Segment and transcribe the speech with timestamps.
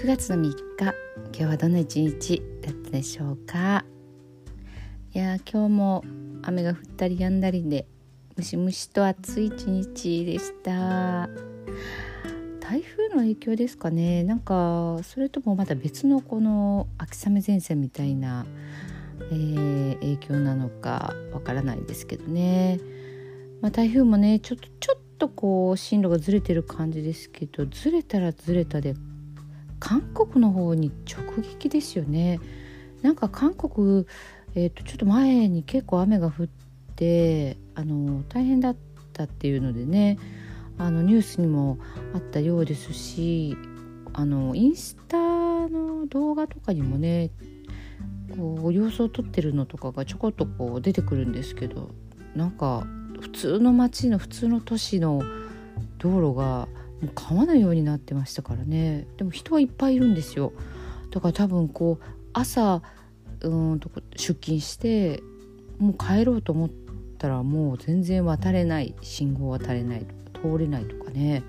[0.00, 0.94] 9月の3日今
[1.32, 3.84] 日はどんな一日だったでしょうか？
[5.12, 6.04] いや今日も
[6.42, 7.84] 雨が降ったり止んだりで
[8.36, 11.28] ムシムシと暑い一日でした。
[12.60, 14.22] 台風の影響ですかね？
[14.22, 18.46] なんかそれともまた別のこの秋雨前線みたいな、
[19.32, 22.78] えー、影響なのかわからないですけどね、
[23.60, 28.94] まあ、台風もねちょっとちょっとこう進路がずれてる感じですけどずれたらずれたで
[29.80, 32.40] 韓国の方に直撃ですよね。
[33.02, 34.06] なんか韓国、
[34.54, 36.46] えーと、ちょっと前に結構雨が降っ
[36.96, 38.76] てあの大変だっ
[39.12, 40.18] たっていうのでね
[40.78, 41.78] あのニュースにも
[42.14, 43.56] あったようですし
[44.12, 45.16] あのインスタ
[45.68, 47.30] の動画とかにもね
[48.36, 51.90] こう様子を撮ってるのとかがちょこっとこう出てくるんですけど
[52.34, 52.86] なんか
[53.20, 55.22] 普通の街の普通の都市の
[55.98, 56.68] 道路が
[57.00, 59.06] もう川のようになってましたからね。
[59.16, 60.52] でも人はいっぱいいるんですよ。
[61.10, 62.82] だから多分こう朝
[63.40, 65.22] うんと出勤して
[65.78, 66.70] もう帰ろうと思っ
[67.18, 71.42] たらもう全然渡れない信号渡れない通れないとかね。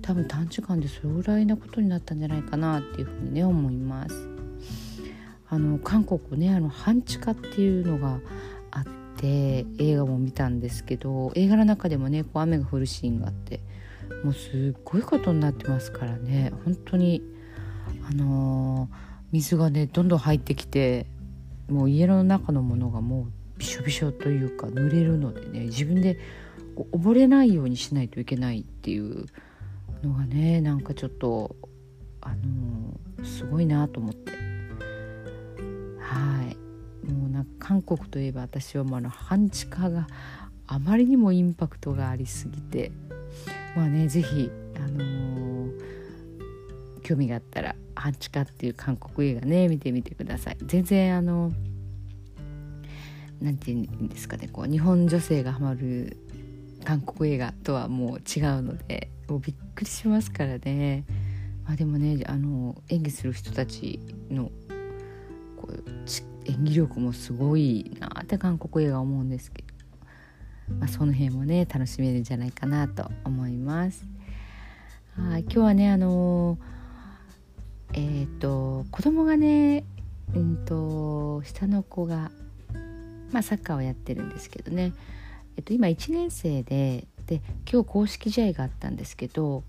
[0.00, 4.28] 多分短時間でそれぐらいなことになったんじゃないかなっていうふうにね思います。
[5.50, 8.20] あの韓国ねあの半地下っていうのが
[8.70, 8.84] あっ
[9.16, 13.60] て映画も見たんですけど映画の中でもねこう雨が降るシーンがあって
[14.24, 16.52] もうすっごいことになってますからね。
[16.64, 17.22] 本当に
[18.10, 18.96] あのー、
[19.32, 21.06] 水がねどんどん入ってきて
[21.68, 26.18] もう家の中のものがもうびしょびしょというか濡れるのでね自分で
[26.92, 29.26] 溺れないようにしないといけないっていう
[30.02, 31.56] のがねなんかちょっと
[32.20, 34.32] あのー、すごいなと思って。
[36.00, 36.56] はい。
[37.10, 40.06] もうなんか韓国といえば私はもうあの半地下が
[40.66, 42.92] あまりにもインパクトがありすぎて
[43.78, 45.70] まあね是非あのー、
[47.02, 50.56] 興味があったら「半地下」っていう韓国映画ね見てみてください。
[50.66, 51.52] 全然あの
[53.40, 56.16] なんていうんですかねこう日本女性がハマる
[56.84, 61.04] 韓国映画とはもう違うのでもうびっくりしますからね。
[61.64, 64.50] まあ、でもねあの演技する人たちの
[65.56, 65.84] こう
[66.50, 69.67] 演技力もすごいなって韓国映画思うんですけど
[70.78, 74.06] まあ、その辺もね楽しめるんじゃないかなと思います。
[75.16, 76.58] はい今日はねあの
[77.92, 79.84] えっ、ー、と子供がね
[80.34, 82.30] うんと下の子が、
[83.32, 84.92] まあ、サッカーをやってるんですけどね、
[85.56, 89.64] えっと、今1年生でで今日公式試合があったんですけど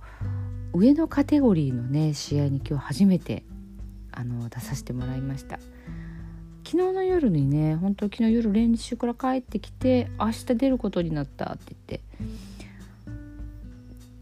[0.74, 3.44] 上のカテゴリーのね試合に今日初めて
[4.12, 5.60] あの出させてもらいました。
[6.70, 12.02] 昨日の夜にね本当昨日夜練習から帰ってきて明日出ることになったって言って。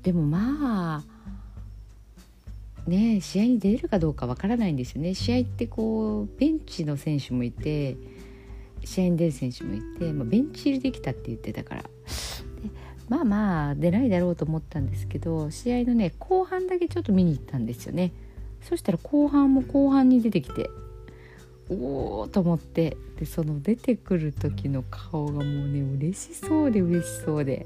[0.04, 5.14] でもまあね試合に出るかどうかわからないんですよね。
[5.14, 7.98] 試合ってこうベンチの選手もいて
[8.82, 11.84] 試合に出る選手もいて、まあ、ベンチ入りできたって言ってたから。
[13.10, 18.14] まあまあ出ないだろうと思ったんですけど試合のね後半だけちょっと見に行ったんですよね。
[18.62, 20.70] そしたら後半も後半に出てきて。
[21.70, 22.98] おおと思って。
[23.20, 27.66] でその出てくる時の顔がもうね嬉しそうで嬉しそうで。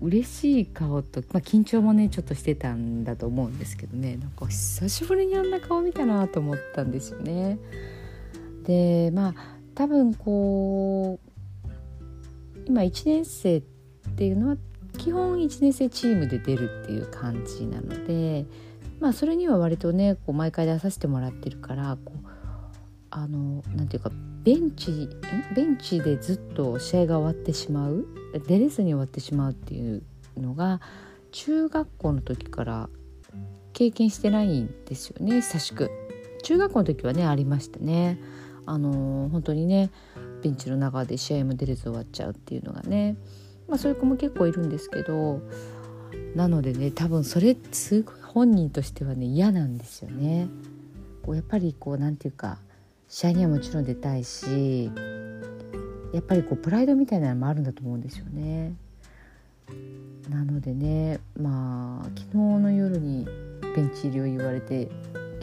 [0.00, 4.16] 嬉しい顔と、まあ、緊張もねちょっとしてたんだと思うんですけどね。
[4.16, 7.58] なんか久しぶりにあんな顔見たなと思ったんですよね。
[8.64, 9.34] でまあ
[9.74, 11.34] 多分こう
[12.66, 13.62] 今1年生っ
[14.16, 14.56] ていうのは
[14.98, 18.46] 基本1年生チームで出るっていう感じなので
[19.04, 22.26] まあそれには割とねこう毎回出させてもらってるからこう
[23.10, 24.10] あのなていうか
[24.42, 25.10] ベンチ
[25.54, 28.06] ベンチでずっと試合が終わってしまう
[28.48, 30.02] 出れずに終わってしまうっていう
[30.38, 30.80] のが
[31.32, 32.88] 中学校の時から
[33.74, 35.90] 経験してないんですよね久しく。
[36.42, 38.18] 中学校の時はねありましたね。
[38.64, 39.90] あの本当にね
[40.42, 43.18] ベンチの中で試合も出れず終わっちゃうっていうのがね、
[43.68, 45.42] まあ、そういう子も結構いるんですけど
[46.34, 50.48] なのでね多分それすごい本人としてはね嫌なんですよね。
[51.22, 52.58] こうやっぱりこうなんていうか
[53.08, 54.90] 試合にはもちろん出たいし
[56.12, 58.74] やっぱりこうプライドみたいなのもあるんだと思うんですよね。
[60.28, 63.24] なのでねまあ昨日の夜に
[63.76, 64.90] ベンチ入りを言われて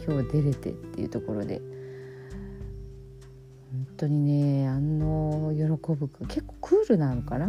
[0.06, 1.62] 今日出れてっていうところで
[3.72, 5.62] 本当にねあの喜
[5.94, 7.46] ぶ結構クールなのかな？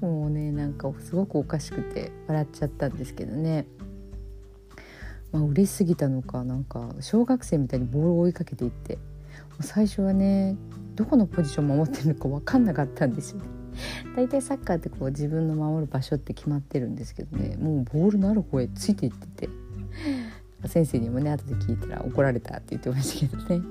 [0.00, 3.66] もうねなんかすごくおかしくて笑っちゃったんですけどね。
[5.32, 8.98] まあ嬉しすぎたのかなんか小学生みたいにボールを追いかけていって。
[9.60, 10.56] 最初はね
[10.96, 13.40] どこのポジション守ってるのか分かんなかったんですよ。
[14.16, 17.56] 大体サッカーってこう自分の守る場所って決まってるんですけどね。
[17.56, 19.62] もうボールのある方へついていってて。
[20.66, 23.62] 先生にもね後で聞いたら怒られたって言ってましたけどね。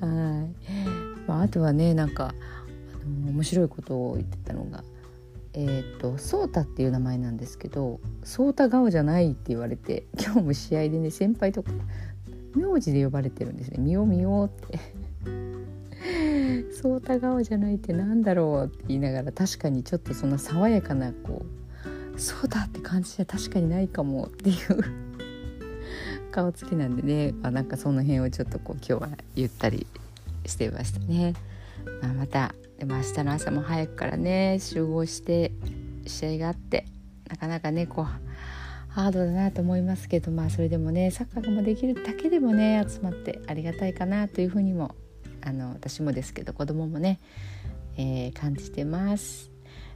[0.00, 4.84] はい、まあ、あとはねなんかあの面白いことを言ってたのが
[5.54, 11.70] えっ、ー、とソータっていう名前なんですけどソータ顔じゃないって言われて今日も試合でね先輩とか
[12.54, 14.78] 名字で呼ばれてるんですね「みよみよ」って。
[16.82, 21.46] ソータ顔じゃないってなんだろうって言いながら確かにちょっとその爽やかなこ
[22.16, 24.84] うそうだって感じじゃ確かにないかもっていう
[26.30, 29.86] 顔つきなんでね、まあ、なんかその辺をちょっとこう今日はゆったり
[30.46, 31.34] してましたね。
[32.02, 32.54] まあ、また
[32.84, 35.52] でも明日の朝も早くからね集合して
[36.06, 36.84] 試合があって
[37.30, 38.04] なかなかねこう
[38.92, 44.94] ハードだなと思いますけどまあそれでもねサッカーもできるだけでもね集まってありがたいかなというふうにも
[45.40, 47.20] あの私もですけど子供もね、
[47.96, 49.50] えー、感じてます。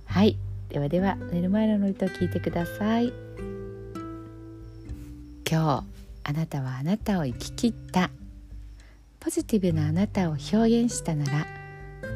[0.06, 0.38] はい。
[0.70, 3.12] ではでは寝る前のノリと聞いてください。
[5.50, 5.85] 今日
[6.25, 8.11] あなたはあなたを生き切った。
[9.20, 11.57] ポジティブなあなたを表現したなら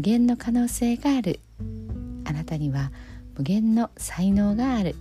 [0.00, 1.40] 無限の可能性がある。
[2.24, 2.90] あなたには
[3.36, 4.96] 無限の才能がある。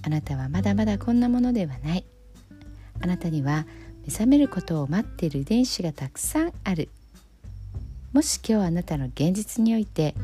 [0.00, 2.04] あなたはまだまだこんなものではない。
[3.02, 3.66] あなたには
[4.06, 6.88] 目覚めることを待っている遺伝子がたくさんある。
[8.14, 10.14] もし今日あなたの現実において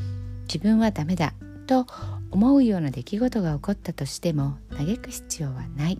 [0.44, 1.34] 自分はダメだ
[1.66, 1.86] と
[2.30, 5.98] 思うような出来事が起こったとしても嘆く必要はない。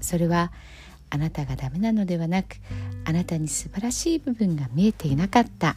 [0.00, 0.52] それは
[1.10, 2.58] あなたがダメなのではなく
[3.04, 5.76] あなたに素晴らしい部分が見えていなかった。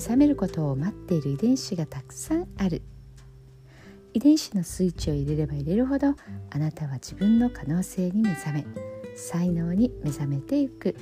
[0.00, 2.82] 覚めることを待っている遺伝子がたくさんある。
[4.14, 6.14] 遺伝子のスイッチを入れれば入れるほど
[6.50, 8.66] あなたは自分の可能性に目覚め
[9.14, 10.96] 才能に目覚めていく。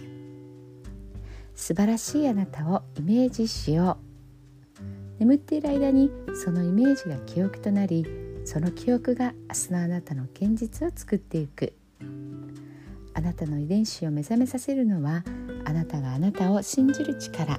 [1.54, 5.20] 素晴らしいあなたをイメージしよう。
[5.20, 8.06] 眠っている間にそのイメージが記憶となり
[8.44, 11.72] その記憶が明日のあなたの現実を作っていく。
[13.14, 15.24] あなたの遺伝子を目覚めさせるのは
[15.64, 17.58] あなたがあなたを信じる力。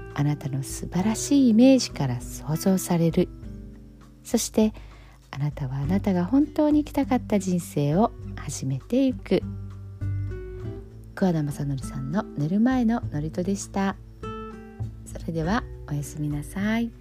[0.13, 3.29] あなたの素晴らしいイメージから想像される。
[4.23, 4.73] そして
[5.31, 9.41] あなたはあなたが本当に生きたかった人生を始めていく。
[11.15, 13.95] 桑田正則さんの寝る前の祝詞でした。
[15.05, 17.00] それではおやすみなさい。